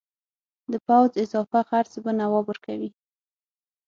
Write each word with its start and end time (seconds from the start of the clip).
د 0.71 0.73
پوځ 0.87 1.11
اضافه 1.23 1.59
خرڅ 1.69 1.93
به 2.03 2.11
نواب 2.19 2.45
ورکوي. 2.47 2.89